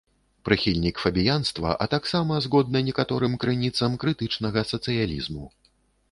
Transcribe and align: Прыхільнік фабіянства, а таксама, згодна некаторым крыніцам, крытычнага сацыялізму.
Прыхільнік 0.47 0.95
фабіянства, 1.01 1.73
а 1.85 1.87
таксама, 1.95 2.39
згодна 2.45 2.81
некаторым 2.87 3.33
крыніцам, 3.43 3.99
крытычнага 4.05 4.59
сацыялізму. 4.71 5.45